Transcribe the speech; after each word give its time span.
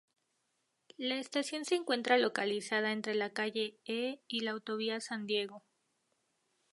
La 0.97 1.19
estación 1.19 1.63
se 1.63 1.75
encuentra 1.75 2.17
localizada 2.17 2.91
entre 2.91 3.13
la 3.13 3.29
Calle 3.29 3.77
E 3.85 4.19
y 4.27 4.39
la 4.39 4.49
Autovía 4.49 4.99
San 4.99 5.27
Diego. 5.27 5.61